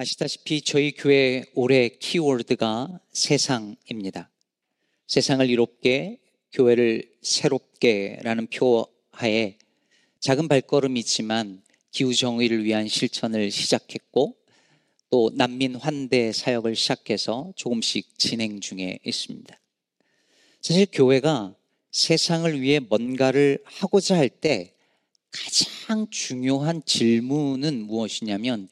[0.00, 4.30] 아시다시피 저희 교회 올해 키워드가 세상입니다.
[5.06, 6.18] 세상을 이롭게
[6.52, 9.58] 교회를 새롭게라는 표하에
[10.20, 14.36] 작은 발걸음이지만 기후 정의를 위한 실천을 시작했고
[15.10, 19.60] 또 난민 환대 사역을 시작해서 조금씩 진행 중에 있습니다.
[20.62, 21.54] 사실 교회가
[21.90, 24.72] 세상을 위해 뭔가를 하고자 할 때
[25.30, 28.68] 가장 중요한 질문은 무엇이냐면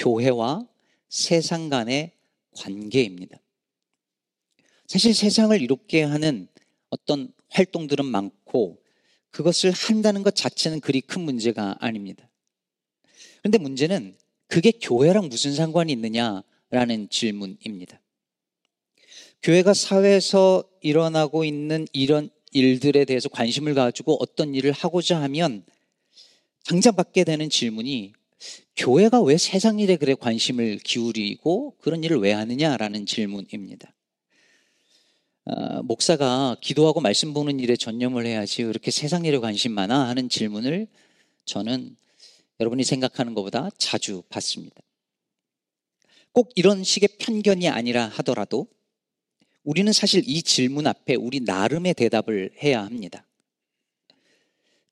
[0.00, 0.66] 교회와
[1.08, 2.12] 세상 간의
[2.52, 3.38] 관계입니다.
[4.86, 6.48] 사실 세상을 이롭게 하는
[6.88, 8.82] 어떤 활동들은 많고
[9.30, 12.28] 그것을 한다는 것 자체는 그리 큰 문제가 아닙니다.
[13.40, 14.16] 그런데 문제는
[14.48, 18.00] 그게 교회랑 무슨 상관이 있느냐라는 질문입니다.
[19.42, 25.64] 교회가 사회에서 일어나고 있는 이런 일들에 대해서 관심을 가지고 어떤 일을 하고자 하면
[26.64, 28.12] 당장 받게 되는 질문이
[28.76, 33.92] 교회가 왜 세상 일에 그래 관심을 기울이고 그런 일을 왜 하느냐라는 질문입니다.
[35.44, 40.86] 어, 목사가 기도하고 말씀 보는 일에 전념을 해야지 그렇게 세상 일에 관심 많아 하는 질문을
[41.44, 41.96] 저는
[42.60, 44.76] 여러분이 생각하는 것보다 자주 받습니다.
[46.32, 48.68] 꼭 이런 식의 편견이 아니라 하더라도
[49.64, 53.26] 우리는 사실 이 질문 앞에 우리 나름의 대답을 해야 합니다.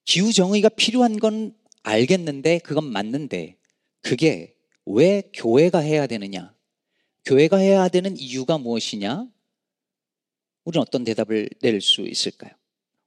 [0.05, 1.55] 기후 정의가 필요한 건
[1.89, 3.57] 알겠는데 그건 맞는데
[4.03, 6.55] 그게 왜 교회가 해야 되느냐?
[7.25, 9.27] 교회가 해야 되는 이유가 무엇이냐?
[10.65, 12.53] 우리는 어떤 대답을 낼 수 있을까요?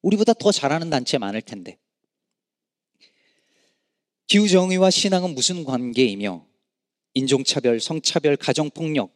[0.01, 1.77] 우리보다 더 잘하는 단체 많을 텐데.
[4.27, 6.45] 기후 정의와 신앙은 무슨 관계이며
[7.13, 9.13] 인종차별, 성차별, 가정폭력,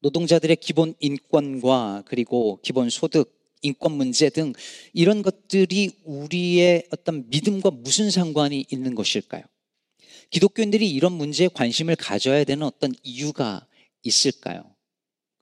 [0.00, 4.52] 노동자들의 기본 인권과 그리고 기본 소득, 인권 문제 등
[4.92, 9.42] 이런 것들이 우리의 어떤 믿음과 무슨 상관이 있는 것일까요?
[10.30, 13.66] 기독교인들이 이런 문제에 관심을 가져야 되는 어떤 이유가
[14.02, 14.74] 있을까요?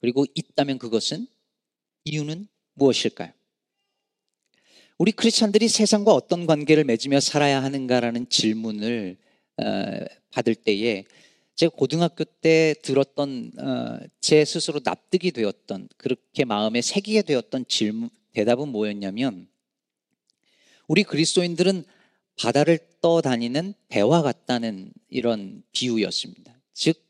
[0.00, 1.26] 그리고 있다면 그것은
[2.04, 3.32] 이유는 무엇일까요?
[4.98, 9.18] 우리 크리스찬들이 세상과 어떤 관계를 맺으며 살아야 하는가라는 질문을
[9.58, 9.64] 어,
[10.30, 11.04] 받을 때에
[11.56, 18.68] 제가 고등학교 때 들었던 어, 제 스스로 납득이 되었던 그렇게 마음에 새기게 되었던 질문 대답은
[18.68, 19.48] 뭐였냐면
[20.86, 21.84] 우리 그리스도인들은
[22.38, 26.54] 바다를 떠다니는 배와 같다는 이런 비유였습니다.
[26.74, 27.02] 즉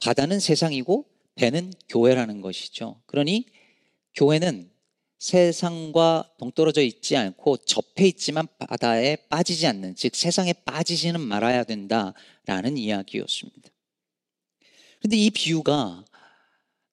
[0.00, 3.00] 바다는 세상이고 배는 교회라는 것이죠.
[3.06, 3.46] 그러니
[4.14, 4.70] 교회는
[5.18, 13.70] 세상과 동떨어져 있지 않고 접해 있지만 바다에 빠지지 않는, 즉 세상에 빠지지는 말아야 된다라는 이야기였습니다.
[14.98, 16.04] 그런데 이 비유가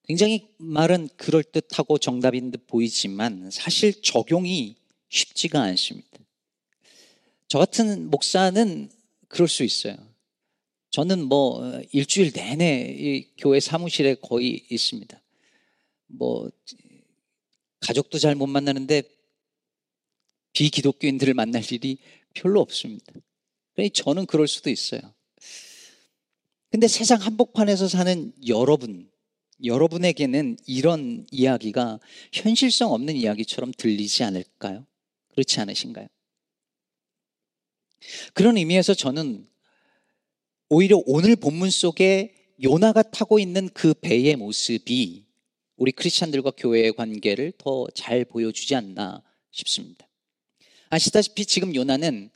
[0.03, 4.75] 굉장히 말은 그럴듯하고 정답인 듯 보이지만 사실 적용이
[5.09, 6.09] 쉽지가 않습니다.
[7.47, 8.89] 저 같은 목사는
[9.27, 9.95] 그럴 수 있어요.
[10.89, 15.21] 저는 뭐 일주일 내내 이 교회 사무실에 거의 있습니다.
[16.07, 16.49] 뭐
[17.81, 19.03] 가족도 잘 못 만나는데
[20.53, 21.97] 비기독교인들을 만날 일이
[22.33, 23.13] 별로 없습니다.
[23.93, 25.01] 저는 그럴 수도 있어요.
[26.69, 29.09] 근데 세상 한복판에서 사는 여러분,
[29.63, 31.99] 여러분에게는 이런 이야기가
[32.31, 34.85] 현실성 없는 이야기처럼 들리지 않을까요?
[35.29, 36.07] 그렇지 않으신가요?
[38.33, 39.47] 그런 의미에서 저는
[40.69, 45.25] 오히려 오늘 본문 속에 요나가 타고 있는 그 배의 모습이
[45.81, 50.07] 우리 크리스찬들과 교회의 관계를 더 잘 보여주지 않나 싶습니다.
[50.91, 52.29] 아시다시피 지금 요나는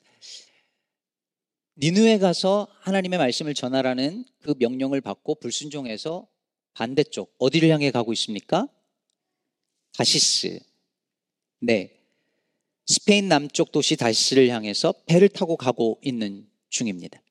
[1.77, 6.27] 니누에 가서 하나님의 말씀을 전하라는 그 명령을 받고 불순종해서
[6.73, 8.67] 반대쪽 어디를 향해 가고 있습니까?
[9.93, 10.59] 다시스.
[11.59, 12.01] 네.
[12.87, 17.21] 스페인 남쪽 도시 다시스를 향해서 배를 타고 가고 있는 중입니다.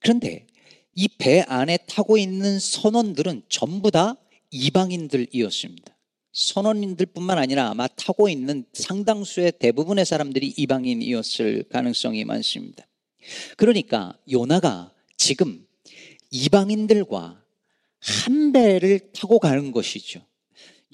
[0.00, 0.46] 그런데
[0.94, 4.14] 이 배 안에 타고 있는 선원들은 전부 다
[4.50, 5.96] 이방인들이었습니다.
[6.32, 12.86] 선원인들뿐만 아니라 아마 타고 있는 상당수의 대부분의 사람들이 이방인이었을 가능성이 많습니다.
[13.56, 15.66] 그러니까 요나가 지금
[16.30, 17.42] 이방인들과
[18.00, 20.24] 한 배를 타고 가는 것이죠.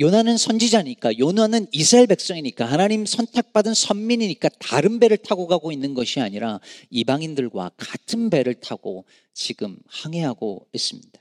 [0.01, 6.59] 요나는 선지자니까, 요나는 이스라엘 백성이니까, 하나님 선택받은 선민이니까 다른 배를 타고 가고 있는 것이 아니라
[6.91, 11.21] 이방인들과 같은 배를 타고 지금 항해하고 있습니다.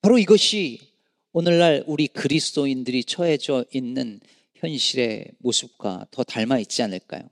[0.00, 0.80] 바로 이것이
[1.34, 4.20] 오늘날 우리 그리스도인들이 처해져 있는
[4.56, 7.22] 현실의 모습과 더 닮아 있지 않을까요?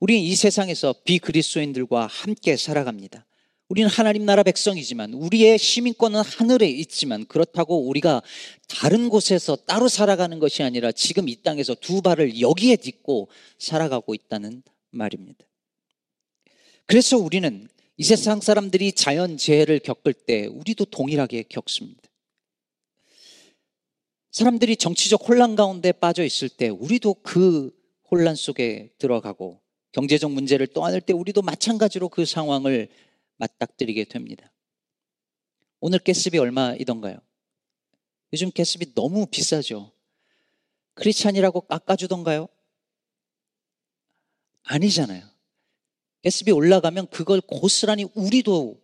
[0.00, 3.24] 우리는 이 세상에서 비그리스도인들과 함께 살아갑니다.
[3.68, 8.22] 우리는 하나님 나라 백성이지만 우리의 시민권은 하늘에 있지만 그렇다고 우리가
[8.66, 13.28] 다른 곳에서 따로 살아가는 것이 아니라 지금 이 땅에서 두 발을 여기에 딛고
[13.58, 15.46] 살아가고 있다는 말입니다.
[16.86, 22.11] 그래서 우리는 이 세상 사람들이 자연 재해를 겪을 때 우리도 동일하게 겪습니다.
[24.32, 27.70] 사람들이 정치적 혼란 가운데 빠져 있을 때 우리도 그
[28.10, 29.60] 혼란 속에 들어가고
[29.92, 32.88] 경제적 문제를 떠안을 때 우리도 마찬가지로 그 상황을
[33.36, 34.50] 맞닥뜨리게 됩니다.
[35.80, 37.18] 오늘 가스비 얼마이던가요?
[38.32, 39.92] 요즘 가스비 너무 비싸죠.
[40.94, 42.48] 크리스찬이라고 깎아주던가요?
[44.62, 45.26] 아니잖아요.
[46.24, 48.80] 가스비 올라가면 그걸 고스란히 우리도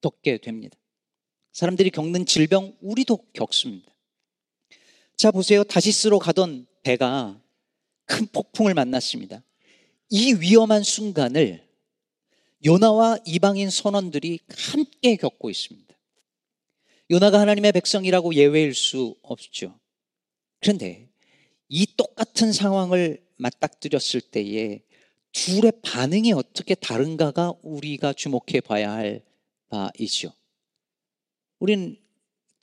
[0.00, 0.78] 겪게 됩니다.
[1.52, 3.92] 사람들이 겪는 질병 우리도 겪습니다.
[5.18, 5.64] 자 보세요.
[5.64, 7.42] 다시스로 가던 배가
[8.04, 9.42] 큰 폭풍을 만났습니다.
[10.10, 11.66] 이 위험한 순간을
[12.64, 15.92] 요나와 이방인 선원들이 함께 겪고 있습니다.
[17.10, 19.80] 요나가 하나님의 백성이라고 예외일 수 없죠.
[20.60, 21.10] 그런데
[21.68, 24.84] 이 똑같은 상황을 맞닥뜨렸을 때에
[25.32, 29.24] 둘의 반응이 어떻게 다른가가 우리가 주목해 봐야 할
[29.68, 30.32] 바이죠.
[31.58, 31.96] 우리는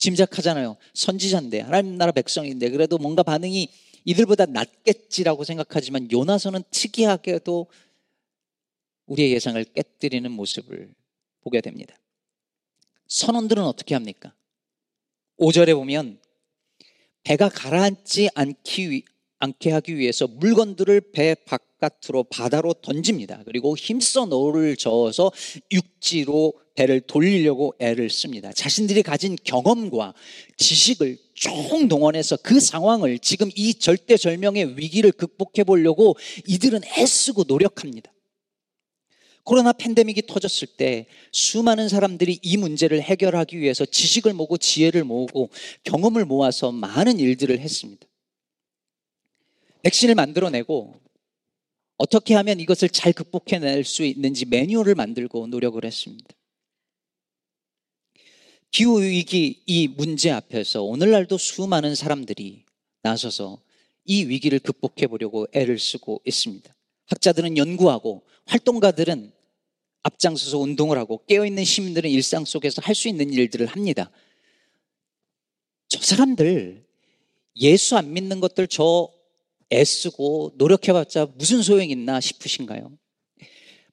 [0.06, 0.76] 짐작하잖아요.
[0.94, 3.68] 선지자인데, 하나님 나라 백성인데, 그래도 뭔가 반응이
[4.04, 7.66] 이들보다 낫겠지라고 생각하지만 요나서는 특이하게도
[9.06, 10.94] 우리의 예상을 깨뜨리는 모습을
[11.40, 11.96] 보게 됩니다.
[13.08, 14.32] 선원들은 어떻게 합니까?
[15.38, 16.20] 5절에 보면
[17.24, 19.04] 배가 가라앉지 않기,
[19.40, 23.42] 않게 하기 위해서 물건들을 배 바깥으로 바다로 던집니다.
[23.44, 25.32] 그리고 힘써 노를 저어서
[25.72, 28.52] 육지로 배를 돌리려고 애를 씁니다.
[28.52, 30.14] 자신들이 가진 경험과
[30.56, 38.12] 지식을 총동원해서 그 상황을 지금 이 절대절명의 위기를 극복해 보려고 이들은 애쓰고 노력합니다.
[39.42, 45.50] 코로나 팬데믹이 터졌을 때 수많은 사람들이 이 문제를 해결하기 위해서 지식을 모으고 지혜를 모으고
[45.84, 48.06] 경험을 모아서 많은 일들을 했습니다.
[49.82, 50.94] 백신을 만들어내고
[51.96, 56.26] 어떻게 하면 이것을 잘 극복해낼 수 있는지 매뉴얼을 만들고 노력을 했습니다.
[58.70, 62.64] 기후위기 이 문제 앞에서 오늘날도 수많은 사람들이
[63.02, 63.60] 나서서
[64.04, 66.74] 이 위기를 극복해 보려고 애를 쓰고 있습니다.
[67.06, 69.32] 학자들은 연구하고 활동가들은
[70.02, 74.10] 앞장서서 운동을 하고 깨어있는 시민들은 일상 속에서 할 수 있는 일들을 합니다.
[75.88, 76.84] 저 사람들
[77.56, 79.10] 예수 안 믿는 것들 저
[79.72, 82.96] 애쓰고 노력해봤자 무슨 소용이 있나 싶으신가요?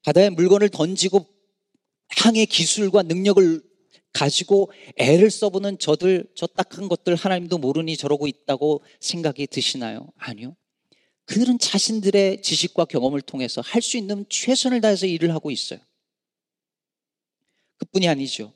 [0.04, 1.26] 바다에 물건을 던지고
[2.10, 3.62] 항해 기술과 능력을
[4.14, 10.08] 가지고 애를 써보는 저들, 저 딱한 것들 하나님도 모르니 저러고 있다고 생각이 드시나요?
[10.18, 10.56] 아니요.
[11.26, 15.80] 그들은 자신들의 지식과 경험을 통해서 할 수 있는 최선을 다해서 일을 하고 있어요.
[17.78, 18.54] 그뿐이 아니죠.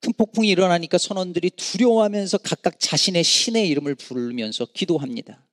[0.00, 5.46] 큰 폭풍이 일어나니까 선원들이 두려워하면서 각각 자신의 신의 이름을 부르면서 기도합니다.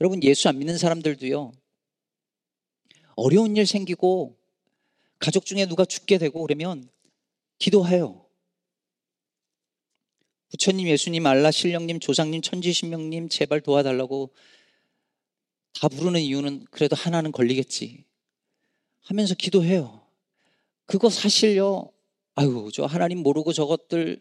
[0.00, 1.52] 여러분, 예수 안 믿는 사람들도요,
[3.14, 4.36] 어려운 일 생기고,
[5.18, 6.90] 가족 중에 누가 죽게 되고 그러면
[7.62, 8.26] 기도해요.
[10.48, 14.34] 부처님, 예수님, 알라, 신령님, 조상님, 천지신명님, 제발 도와달라고
[15.72, 18.04] 다 부르는 이유는 그래도 하나는 걸리겠지.
[19.02, 20.04] 하면서 기도해요.
[20.86, 21.92] 그거 사실요,
[22.34, 24.20] 아유, 저 하나님 모르고 저것들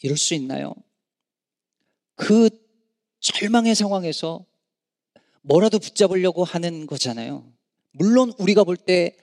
[0.00, 0.74] 이럴 수 있나요?
[2.14, 2.48] 그
[3.20, 4.46] 절망의 상황에서
[5.42, 7.52] 뭐라도 붙잡으려고 하는 거잖아요.
[7.90, 9.14] 물론 우리가 볼 때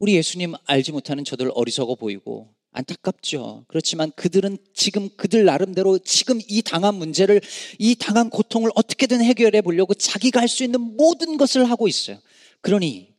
[0.00, 3.66] 우리 예수님 알지 못하는 저들 어리석어 보이고 안타깝죠.
[3.68, 7.40] 그렇지만 그들은 지금 그들 나름대로 지금 이 당한 문제를,
[7.78, 12.18] 이 당한 고통을 어떻게든 해결해 보려고 자기가 할 수 있는 모든 것을 하고 있어요.
[12.62, 13.14] 그러니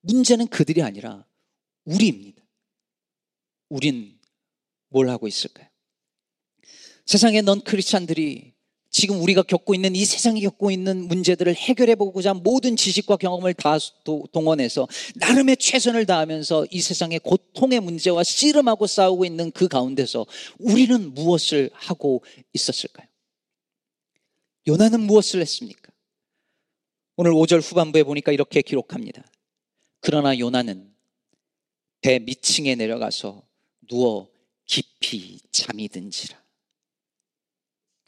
[0.00, 1.26] 문제는 그들이 아니라
[1.84, 2.42] 우리입니다.
[3.68, 4.18] 우린
[4.88, 5.68] 뭘 하고 있을까요?
[7.04, 8.54] 세상에 넌 크리스찬들이
[8.90, 13.76] 지금 우리가 겪고 있는 이 세상이 겪고 있는 문제들을 해결해 보고자 모든 지식과 경험을 다
[14.32, 20.26] 동원해서 나름의 최선을 다하면서 이 세상의 고통의 문제와 씨름하고 싸우고 있는 그 가운데서
[20.58, 23.06] 우리는 무엇을 하고 있었을까요?
[24.66, 25.92] 요나는 무엇을 했습니까?
[27.16, 29.24] 오늘 5절 후반부에 보니까 이렇게 기록합니다.
[30.00, 30.94] 그러나 요나는
[32.00, 33.42] 배 밑층에 내려가서
[33.88, 34.30] 누워
[34.64, 36.47] 깊이 잠이 든지라.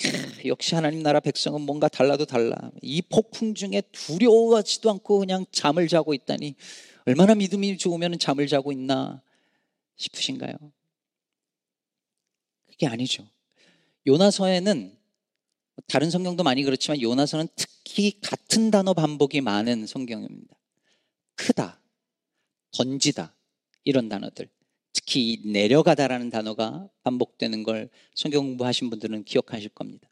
[0.47, 2.57] 역시 하나님 나라 백성은 뭔가 달라도 달라.
[2.83, 6.54] 이 폭풍 중에 두려워하지도 않고 그냥 잠을 자고 있다니
[7.07, 9.23] 얼마나 믿음이 좋으면 잠을 자고 있나
[9.97, 10.54] 싶으신가요?
[12.66, 13.28] 그게 아니죠.
[14.07, 14.97] 요나서에는
[15.87, 20.57] 다른 성경도 많이 그렇지만 요나서는 특히 같은 단어 반복이 많은 성경입니다.
[21.35, 21.80] 크다,
[22.73, 23.35] 던지다
[23.85, 24.49] 이런 단어들
[25.11, 30.09] 특히 내려가다라는 단어가 반복되는 걸 성경 공부하신 분들은 기억하실 겁니다.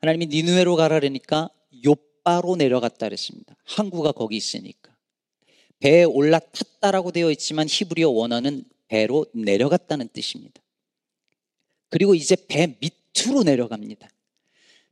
[0.00, 1.50] 하나님이 니누에로 가라 그러니까
[1.84, 3.56] 요바로 내려갔다 그랬습니다.
[3.64, 4.94] 항구가 거기 있으니까.
[5.80, 10.62] 배에 올라탔다라고 되어 있지만 히브리어 원어는 배로 내려갔다는 뜻입니다.
[11.88, 14.08] 그리고 이제 배 밑으로 내려갑니다.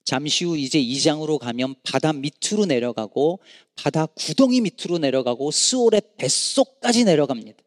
[0.03, 3.39] 잠시 후 이제 2장으로 가면 바다 밑으로 내려가고
[3.77, 7.64] 바다 구덩이 밑으로 내려가고 스올의 뱃속까지 내려갑니다.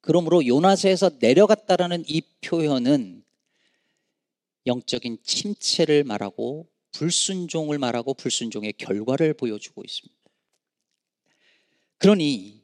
[0.00, 3.22] 그러므로 요나서에서 내려갔다라는 이 표현은
[4.66, 10.20] 영적인 침체를 말하고 불순종을 말하고 불순종의 결과를 보여주고 있습니다.
[11.98, 12.60] 그러니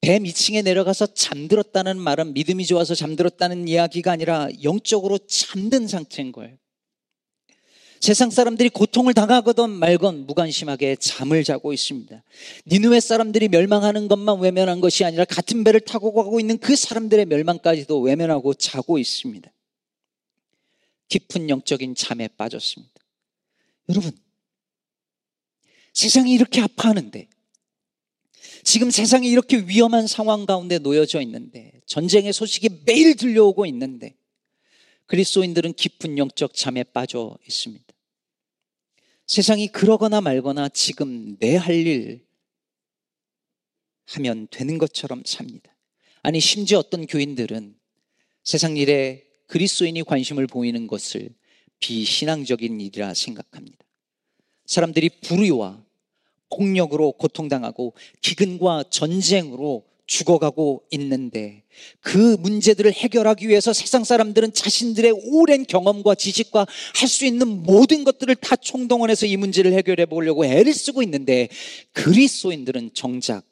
[0.00, 6.56] 배 미층에 내려가서 잠들었다는 말은 믿음이 좋아서 잠들었다는 이야기가 아니라 영적으로 잠든 상태인 거예요.
[8.02, 12.24] 세상 사람들이 고통을 당하거든 말건 무관심하게 잠을 자고 있습니다.
[12.66, 18.00] 니누의 사람들이 멸망하는 것만 외면한 것이 아니라 같은 배를 타고 가고 있는 그 사람들의 멸망까지도
[18.00, 19.48] 외면하고 자고 있습니다.
[21.10, 22.92] 깊은 영적인 잠에 빠졌습니다.
[23.88, 24.10] 여러분,
[25.92, 27.28] 세상이 이렇게 아파하는데,
[28.64, 34.16] 지금 세상이 이렇게 위험한 상황 가운데 놓여져 있는데, 전쟁의 소식이 매일 들려오고 있는데,
[35.06, 37.91] 그리스도인들은 깊은 영적 잠에 빠져 있습니다.
[39.32, 42.22] 세상이 그러거나 말거나 지금 내 할 일
[44.08, 45.74] 하면 되는 것처럼 삽니다.
[46.22, 47.74] 아니, 심지어 어떤 교인들은
[48.44, 51.30] 세상 일에 그리스도인이 관심을 보이는 것을
[51.78, 53.78] 비신앙적인 일이라 생각합니다.
[54.66, 55.82] 사람들이 불의와
[56.54, 61.64] 폭력으로 고통당하고 기근과 전쟁으로 죽어가고 있는데
[62.00, 66.66] 그 문제들을 해결하기 위해서 세상 사람들은 자신들의 오랜 경험과 지식과
[66.96, 71.48] 할 수 있는 모든 것들을 다 총동원해서 이 문제를 해결해 보려고 애를 쓰고 있는데
[71.92, 73.44] 그리스도인들은 정작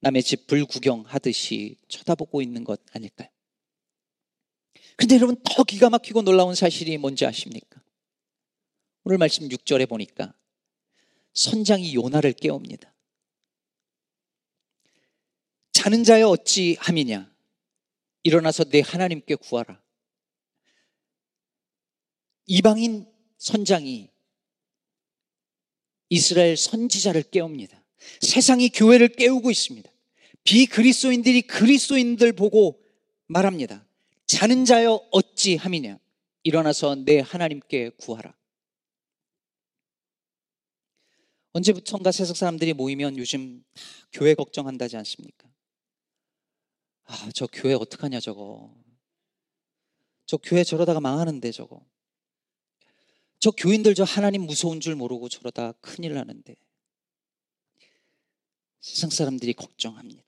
[0.00, 3.28] 남의 집 불구경하듯이 쳐다보고 있는 것 아닐까요?
[4.96, 7.82] 근데 여러분 더 기가 막히고 놀라운 사실이 뭔지 아십니까?
[9.04, 10.34] 오늘 말씀 6절에 보니까
[11.34, 12.93] 선장이 요나를 깨웁니다.
[15.84, 17.30] 자는 자여 어찌 함이냐?
[18.22, 19.82] 일어나서 내 하나님께 구하라.
[22.46, 24.08] 이방인 선장이
[26.08, 27.84] 이스라엘 선지자를 깨웁니다.
[28.22, 29.90] 세상이 교회를 깨우고 있습니다.
[30.44, 32.82] 비그리스도인들이 그리스도인들 보고
[33.26, 33.86] 말합니다.
[34.24, 35.98] 자는 자여 어찌 함이냐?
[36.44, 38.34] 일어나서 내 하나님께 구하라.
[41.52, 43.62] 언제부턴가 세상 사람들이 모이면 요즘
[44.12, 45.53] 교회 걱정한다지 않습니까?
[47.04, 48.74] 아, 저 교회 어떡하냐, 저거.
[50.26, 51.84] 저 교회 저러다가 망하는데, 저거.
[53.38, 56.56] 저 교인들 저 하나님 무서운 줄 모르고 저러다 큰일 나는데.
[58.80, 60.22] 세상 사람들이 걱정합니다.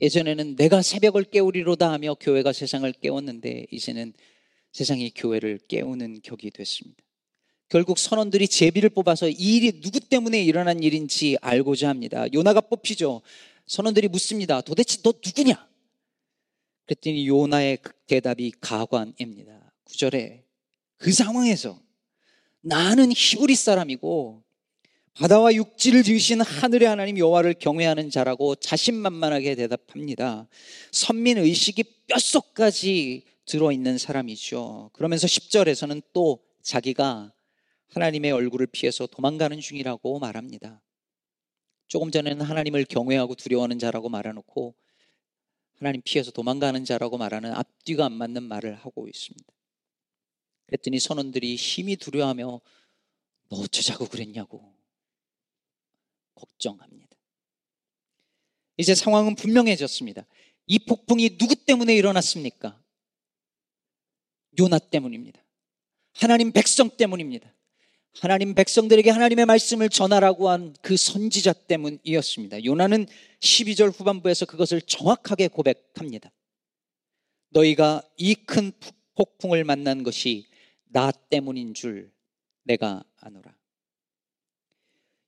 [0.00, 4.14] 예전에는 내가 새벽을 깨우리로다 하며 교회가 세상을 깨웠는데, 이제는
[4.72, 7.02] 세상이 교회를 깨우는 격이 됐습니다.
[7.68, 12.26] 결국 선원들이 제비를 뽑아서 이 일이 누구 때문에 일어난 일인지 알고자 합니다.
[12.34, 13.22] 요나가 뽑히죠.
[13.72, 14.60] 선원들이 묻습니다.
[14.60, 15.66] 도대체 너 누구냐?
[16.84, 19.72] 그랬더니 요나의 대답이 가관입니다.
[19.84, 20.44] 구절에
[20.98, 21.80] 그 상황에서
[22.60, 24.42] 나는 히브리 사람이고
[25.14, 30.48] 바다와 육지를 지으신 하늘의 하나님 여호와를 경외하는 자라고 자신만만하게 대답합니다.
[30.90, 34.90] 선민 의식이 뼛속까지 들어있는 사람이죠.
[34.92, 37.32] 그러면서 10절에서는 또 자기가
[37.88, 40.82] 하나님의 얼굴을 피해서 도망가는 중이라고 말합니다.
[41.88, 44.74] 조금 전에는 하나님을 경외하고 두려워하는 자라고 말해놓고
[45.74, 49.52] 하나님 피해서 도망가는 자라고 말하는 앞뒤가 안 맞는 말을 하고 있습니다.
[50.66, 52.60] 그랬더니 선원들이 힘이 두려워하며
[53.48, 54.72] 너 어쩌자고 그랬냐고
[56.34, 57.16] 걱정합니다.
[58.78, 60.26] 이제 상황은 분명해졌습니다.
[60.66, 62.80] 이 폭풍이 누구 때문에 일어났습니까?
[64.58, 65.42] 요나 때문입니다.
[66.14, 67.52] 하나님 백성 때문입니다.
[68.20, 72.64] 하나님 백성들에게 하나님의 말씀을 전하라고 한 그 선지자 때문이었습니다.
[72.64, 73.06] 요나는
[73.40, 76.30] 12절 후반부에서 그것을 정확하게 고백합니다.
[77.50, 78.72] 너희가 이 큰
[79.14, 80.46] 폭풍을 만난 것이
[80.86, 82.12] 나 때문인 줄
[82.64, 83.56] 내가 아노라.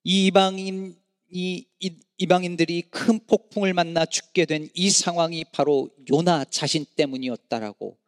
[0.05, 0.97] 이 이방인
[1.31, 1.67] 이
[2.19, 7.99] 이방인들이 큰 폭풍을 만나 죽게 된 이 상황이 바로 요나 자신 때문이었다라고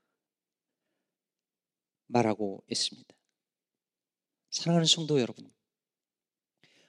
[2.08, 3.15] 말하고 있습니다.
[4.50, 5.50] 사랑하는 성도 여러분.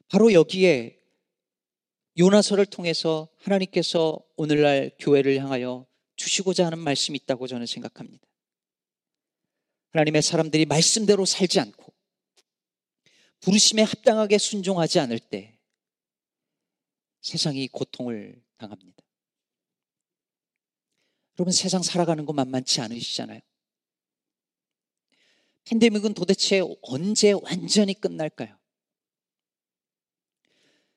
[0.07, 0.97] 바로 여기에
[2.17, 5.85] 요나서를 통해서 하나님께서 오늘날 교회를 향하여
[6.15, 8.25] 주시고자 하는 말씀이 있다고 저는 생각합니다.
[9.91, 11.93] 하나님의 사람들이 말씀대로 살지 않고
[13.41, 15.57] 부르심에 합당하게 순종하지 않을 때
[17.21, 19.03] 세상이 고통을 당합니다.
[21.37, 23.41] 여러분 세상 살아가는 거 만만치 않으시잖아요.
[25.69, 28.57] 팬데믹은 도대체 언제 완전히 끝날까요?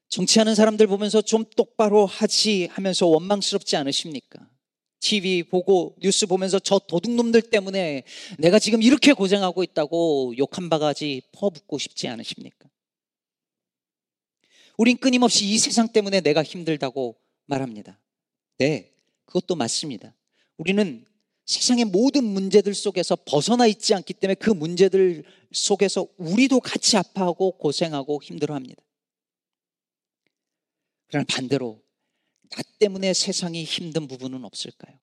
[0.09, 4.49] 정치하는 사람들 보면서 좀 똑바로 하지 하면서 원망스럽지 않으십니까?
[5.01, 8.03] TV 보고 뉴스 보면서 저 도둑놈들 때문에
[8.39, 12.69] 내가 지금 이렇게 고생하고 있다고 욕 한 바가지 퍼붓고 싶지 않으십니까?
[14.77, 17.99] 우린 끊임없이 이 세상 때문에 내가 힘들다고 말합니다.
[18.59, 18.93] 네,
[19.27, 20.15] 그것도 맞습니다.
[20.57, 21.07] 우리는
[21.51, 28.23] 세상의 모든 문제들 속에서 벗어나 있지 않기 때문에 그 문제들 속에서 우리도 같이 아파하고 고생하고
[28.23, 28.81] 힘들어합니다.
[31.09, 31.83] 그러나 반대로
[32.51, 34.97] 나 때문에 세상이 힘든 부분은 없을까요?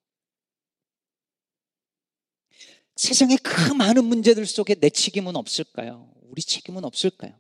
[2.96, 6.10] 세상의 그 많은 문제들 속에 내 책임은 없을까요?
[6.22, 7.38] 우리 책임은 없을까요?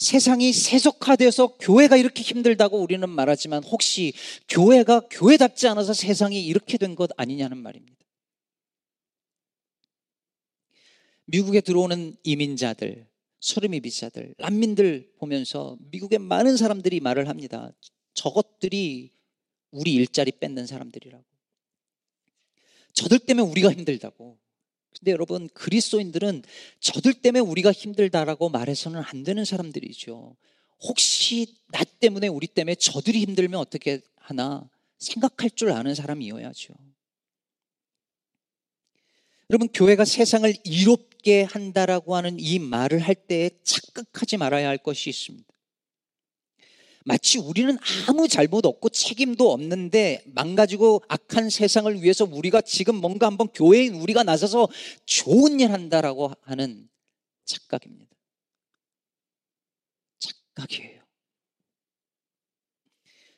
[0.00, 4.14] 세상이 세속화돼서 교회가 이렇게 힘들다고 우리는 말하지만 혹시
[4.48, 8.00] 교회가 교회답지 않아서 세상이 이렇게 된 것 아니냐는 말입니다.
[11.26, 13.06] 미국에 들어오는 이민자들,
[13.38, 17.70] 소름이비자들, 난민들 보면서 미국의 많은 사람들이 말을 합니다.
[18.14, 19.12] 저것들이
[19.70, 21.24] 우리 일자리 뺏는 사람들이라고.
[22.94, 24.38] 저들 때문에 우리가 힘들다고.
[24.98, 26.42] 근데 여러분, 그리스도인들은
[26.80, 30.36] 저들 때문에 우리가 힘들다라고 말해서는 안 되는 사람들이죠.
[30.82, 34.68] 혹시 나 때문에 우리 때문에 저들이 힘들면 어떻게 하나
[34.98, 36.74] 생각할 줄 아는 사람이어야죠.
[39.50, 45.49] 여러분, 교회가 세상을 이롭게 한다라고 하는 이 말을 할때 착각하지 말아야 할 것이 있습니다.
[47.04, 47.78] 마치 우리는
[48.08, 54.22] 아무 잘못 없고 책임도 없는데 망가지고 악한 세상을 위해서 우리가 지금 뭔가 한번 교회인 우리가
[54.22, 54.68] 나서서
[55.06, 56.88] 좋은 일 한다라고 하는
[57.44, 58.14] 착각입니다.
[60.18, 61.00] 착각이에요.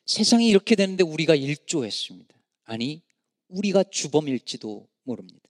[0.06, 2.34] 세상이 이렇게 되는데 우리가 일조했습니다.
[2.64, 3.02] 아니,
[3.48, 5.48] 우리가 주범일지도 모릅니다.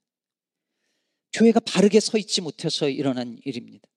[1.33, 3.89] 교회가 바르게 서 있지 못해서 일어난 일입니다.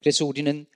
[0.00, 0.66] 그래서 우리는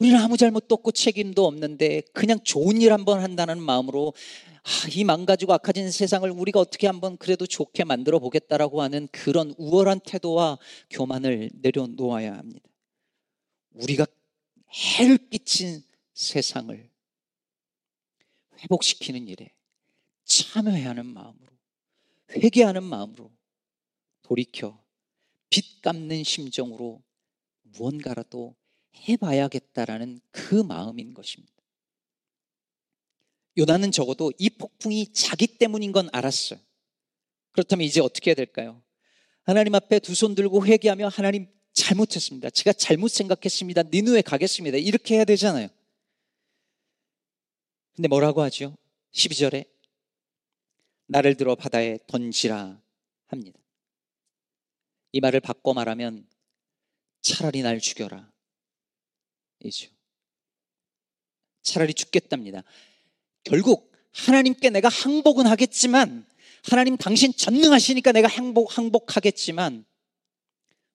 [0.00, 4.14] 우리는 아무 잘못도 없고 책임도 없는데 그냥 좋은 일 한번 한다는 마음으로
[4.62, 10.00] 아, 이 망가지고 악해진 세상을 우리가 어떻게 한번 그래도 좋게 만들어 보겠다라고 하는 그런 우월한
[10.00, 12.66] 태도와 교만을 내려놓아야 합니다.
[13.74, 14.06] 우리가
[14.98, 15.82] 해를 끼친
[16.14, 16.90] 세상을
[18.58, 19.52] 회복시키는 일에
[20.24, 21.52] 참여하는 마음으로
[22.30, 23.30] 회개하는 마음으로
[24.22, 24.82] 돌이켜
[25.50, 27.02] 빚 갚는 심정으로
[27.62, 28.54] 무언가라도
[28.94, 31.52] 해봐야겠다라는 그 마음인 것입니다.
[33.58, 36.58] 요나는 적어도 이 폭풍이 자기 때문인 건 알았어요.
[37.52, 38.82] 그렇다면 이제 어떻게 해야 될까요?
[39.42, 42.50] 하나님 앞에 두 손 들고 회개하며 하나님 잘못했습니다.
[42.50, 43.84] 제가 잘못 생각했습니다.
[43.84, 44.76] 니누에 가겠습니다.
[44.78, 45.68] 이렇게 해야 되잖아요.
[47.94, 48.76] 근데 뭐라고 하죠?
[49.12, 49.66] 12절에
[51.06, 52.80] 나를 들어 바다에 던지라
[53.26, 53.58] 합니다.
[55.12, 56.26] 이 말을 바꿔 말하면
[57.20, 58.30] 차라리 날 죽여라.
[59.64, 59.90] 이죠.
[61.62, 62.62] 차라리 죽겠답니다.
[63.44, 66.26] 결국 하나님께 내가 항복은 하겠지만
[66.68, 69.84] 하나님 당신 전능하시니까 내가 항복, 항복하겠지만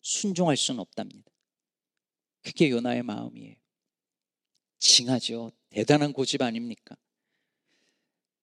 [0.01, 1.31] 순종할 수는 없답니다.
[2.43, 3.55] 그게 요나의 마음이에요.
[4.79, 5.51] 징하죠.
[5.69, 6.95] 대단한 고집 아닙니까?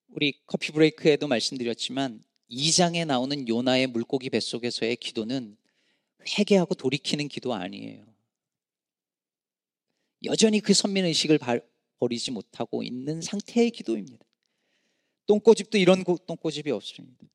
[0.09, 5.57] 우리 커피 브레이크에도 말씀드렸지만 2장에 나오는 요나의 물고기 뱃속에서의 기도는
[6.39, 8.12] 회개하고 돌이키는 기도 아니에요.
[10.25, 11.39] 여전히 그 선민 의식을
[11.99, 14.25] 버리지 못하고 있는 상태의 기도입니다.
[15.27, 17.27] 똥꼬집도 이런 똥꼬집이 없습니다.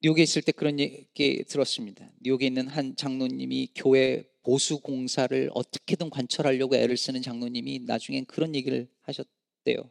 [0.00, 2.08] 뉴욕에 있을 때 그런 얘기 들었습니다.
[2.20, 8.88] 뉴욕에 있는 한 장로님이 교회 보수 공사를 어떻게든 관철하려고 애를 쓰는 장로님이 나중엔 그런 얘기를
[9.00, 9.90] 하셨대요.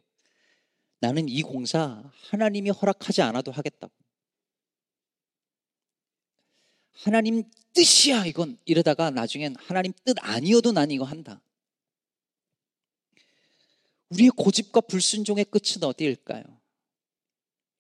[1.00, 3.93] 나는 이 공사 하나님이 허락하지 않아도 하겠다고.
[6.97, 11.41] 하나님 뜻이야 이건 이러다가 나중엔 하나님 뜻 아니어도 난 이거 한다.
[14.10, 16.43] 우리의 고집과 불순종의 끝은 어디일까요?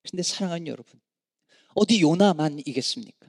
[0.09, 0.99] 근데 사랑하는 여러분,
[1.73, 3.27] 어디 요나만 이겠습니까?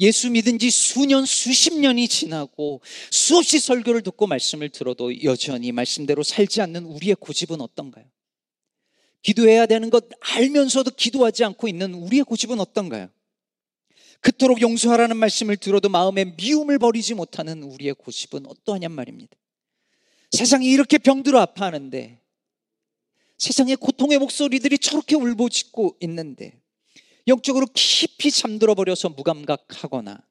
[0.00, 6.60] 예수 믿은 지 수년, 수십 년이 지나고 수없이 설교를 듣고 말씀을 들어도 여전히 말씀대로 살지
[6.62, 8.06] 않는 우리의 고집은 어떤가요?
[9.22, 13.08] 기도해야 되는 것 알면서도 기도하지 않고 있는 우리의 고집은 어떤가요?
[14.22, 19.36] 그토록 용서하라는 말씀을 들어도 마음에 미움을 버리지 못하는 우리의 고집은 어떠하냔 말입니다.
[20.30, 22.20] 세상이 이렇게 병들어 아파하는데
[23.36, 26.60] 세상의 고통의 목소리들이 저렇게 울부짖고 있는데
[27.26, 30.24] 영적으로 깊이 잠들어 버려서 무감각하거나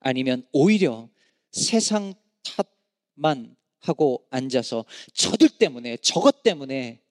[0.00, 1.08] 아니면 오히려
[1.52, 2.14] 세상
[3.14, 7.02] 탓만 하고 앉아서 저들 때문에 저것 때문에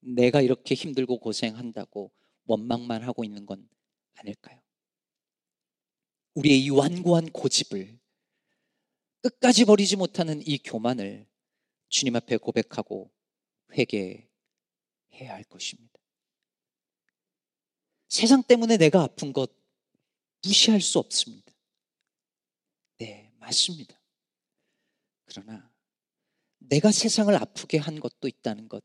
[0.00, 2.10] 내가 이렇게 힘들고 고생한다고
[2.46, 3.68] 원망만 하고 있는 건
[4.14, 4.58] 아닐까요?
[6.34, 7.98] 우리의 이 완고한 고집을
[9.22, 11.26] 끝까지 버리지 못하는 이 교만을
[11.88, 13.10] 주님 앞에 고백하고
[13.72, 14.26] 회개해야
[15.28, 15.92] 할 것입니다.
[18.08, 19.52] 세상 때문에 내가 아픈 것
[20.44, 21.52] 무시할 수 없습니다.
[22.98, 23.98] 네, 맞습니다.
[25.24, 25.70] 그러나
[26.58, 28.84] 내가 세상을 아프게 한 것도 있다는 것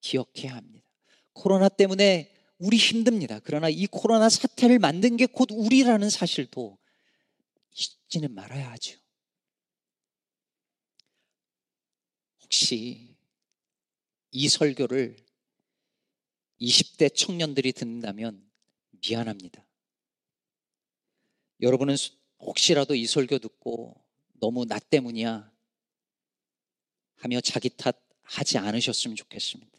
[0.00, 0.86] 기억해야 합니다.
[1.32, 3.40] 코로나 때문에 우리 힘듭니다.
[3.40, 6.78] 그러나 이 코로나 사태를 만든 게 곧 우리라는 사실도
[8.12, 8.98] 잊지는 말아야 하죠.
[12.42, 13.16] 혹시
[14.30, 15.16] 이 설교를
[16.60, 18.46] 20대 청년들이 듣는다면
[18.90, 19.66] 미안합니다.
[21.60, 21.96] 여러분은
[22.40, 25.50] 혹시라도 이 설교 듣고 너무 나 때문이야
[27.16, 29.78] 하며 자기 탓 하지 않으셨으면 좋겠습니다.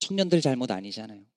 [0.00, 1.31] 청년들 잘못 아니잖아요.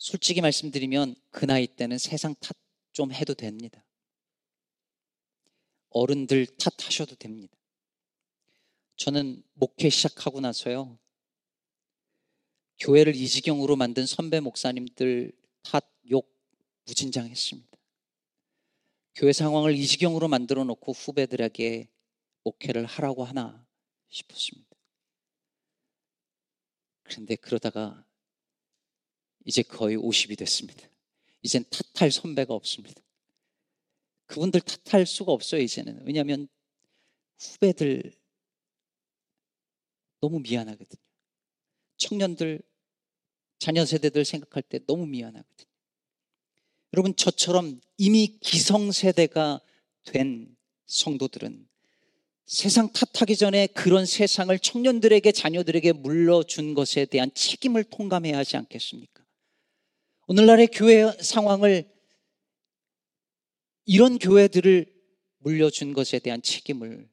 [0.00, 2.56] 솔직히 말씀드리면 그 나이 때는 세상 탓
[2.92, 3.84] 좀 해도 됩니다.
[5.90, 7.56] 어른들 탓하셔도 됩니다.
[8.96, 10.98] 저는 목회 시작하고 나서요.
[12.78, 15.32] 교회를 이 지경으로 만든 선배 목사님들
[15.62, 16.30] 탓, 욕
[16.84, 17.78] 무진장했습니다.
[19.14, 21.88] 교회 상황을 이 지경으로 만들어 놓고 후배들에게
[22.44, 23.66] 목회를 하라고 하나
[24.08, 24.68] 싶었습니다.
[27.02, 28.06] 그런데 그러다가
[29.50, 30.88] 이제 거의 50이 됐습니다.
[31.42, 33.02] 이젠 탓할 선배가 없습니다.
[34.26, 36.02] 그분들 탓할 수가 없어요, 이제는.
[36.04, 36.46] 왜냐하면
[37.36, 38.12] 후배들
[40.20, 41.02] 너무 미안하거든요.
[41.96, 42.62] 청년들,
[43.58, 45.68] 자녀 세대들 생각할 때 너무 미안하거든요.
[46.92, 49.60] 여러분, 저처럼 이미 기성세대가
[50.04, 51.68] 된 성도들은
[52.46, 59.19] 세상 탓하기 전에 그런 세상을 청년들에게 자녀들에게 물려준 것에 대한 책임을 통감해야 하지 않겠습니까?
[60.30, 61.92] 오늘날의 교회 상황을
[63.84, 64.86] 이런 교회들을
[65.38, 67.10] 물려준 것에 대한 책임을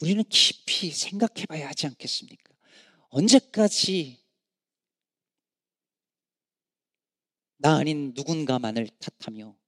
[0.00, 2.54] 우리는 깊이 생각해 봐야 하지 않겠습니까?
[3.08, 4.22] 언제까지
[7.56, 9.58] 나 아닌 누군가만을 탓하며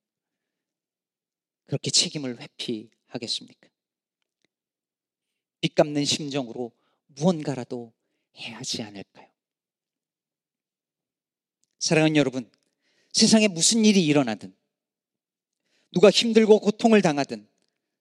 [1.64, 3.68] 그렇게 책임을 회피하겠습니까?
[5.60, 6.70] 빚 갚는 심정으로
[7.06, 7.92] 무언가라도
[8.36, 9.28] 해야 하지 않을까요?
[11.80, 12.48] 사랑하는 여러분,
[13.18, 14.54] 세상에 무슨 일이 일어나든
[15.92, 17.46] 누가 힘들고 고통을 당하든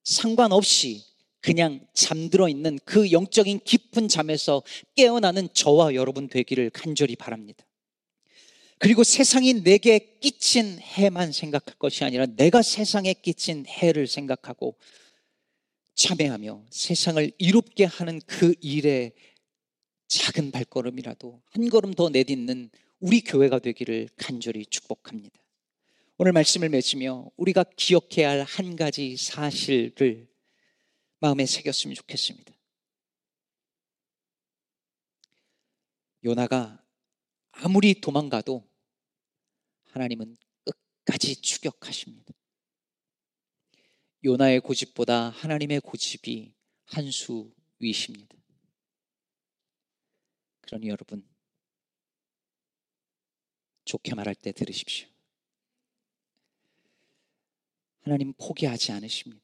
[0.04, 1.04] 상관없이
[1.42, 4.62] 그냥 잠들어 있는 그 영적인 깊은 잠에서
[4.96, 7.66] 깨어나는 저와 여러분 되기를 간절히 바랍니다.
[8.78, 14.78] 그리고 세상이 내게 끼친 해만 생각할 것이 아니라 내가 세상에 끼친 해를 생각하고
[15.96, 19.14] 참회하며 세상을 이롭게 하는 그 일에
[20.10, 25.40] 작은 발걸음이라도 한 걸음 더 내딛는 우리 교회가 되기를 간절히 축복합니다.
[26.18, 30.28] 오늘 말씀을 맺으며 우리가 기억해야 할 한 가지 사실을
[31.20, 32.54] 마음에 새겼으면 좋겠습니다.
[36.24, 36.84] 요나가
[37.52, 38.68] 아무리 도망가도
[39.86, 40.36] 하나님은
[41.06, 42.34] 끝까지 추격하십니다.
[44.24, 46.54] 요나의 고집보다 하나님의 고집이
[46.86, 48.36] 한 수 위십니다.
[50.62, 51.28] 그러니 여러분,
[53.88, 55.08] 좋게 말할 때 들으십시오.
[58.02, 59.42] 하나님 포기하지 않으십니다.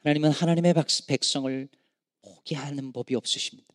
[0.00, 0.74] 하나님은 하나님의
[1.08, 1.68] 백성을
[2.22, 3.74] 포기하는 법이 없으십니다.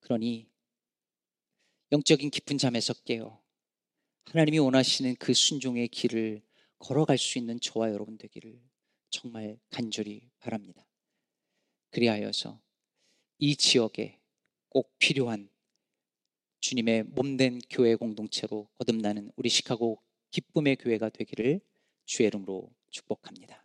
[0.00, 0.48] 그러니
[1.90, 3.42] 영적인 깊은 잠에서 깨어
[4.26, 6.42] 하나님이 원하시는 그 순종의 길을
[6.78, 8.60] 걸어갈 수 있는 저와 여러분 되기를
[9.10, 10.86] 정말 간절히 바랍니다.
[11.90, 12.60] 그리하여서
[13.38, 14.20] 이 지역에
[14.68, 15.51] 꼭 필요한
[16.62, 21.60] 주님의 몸된 교회 공동체로 거듭나는 우리 시카고 기쁨의 교회가 되기를
[22.04, 23.61] 주의 이름으로 축복합니다.